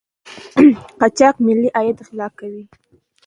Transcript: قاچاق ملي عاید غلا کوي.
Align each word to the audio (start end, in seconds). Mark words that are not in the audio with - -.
قاچاق 0.99 1.35
ملي 1.45 1.69
عاید 1.75 1.97
غلا 2.07 2.27
کوي. 2.37 2.63